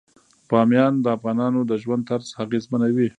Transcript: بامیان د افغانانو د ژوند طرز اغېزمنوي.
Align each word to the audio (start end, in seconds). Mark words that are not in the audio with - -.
بامیان 0.49 0.93
د 1.01 1.05
افغانانو 1.17 1.59
د 1.69 1.71
ژوند 1.83 2.03
طرز 2.09 2.27
اغېزمنوي. 2.43 3.07